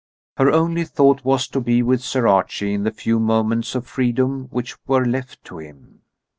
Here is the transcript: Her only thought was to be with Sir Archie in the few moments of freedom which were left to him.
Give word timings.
Her 0.37 0.49
only 0.51 0.83
thought 0.83 1.23
was 1.23 1.47
to 1.49 1.61
be 1.61 1.83
with 1.83 2.01
Sir 2.01 2.27
Archie 2.27 2.73
in 2.73 2.81
the 2.81 2.89
few 2.91 3.19
moments 3.19 3.75
of 3.75 3.85
freedom 3.85 4.45
which 4.45 4.75
were 4.87 5.05
left 5.05 5.43
to 5.43 5.59
him. 5.59 6.01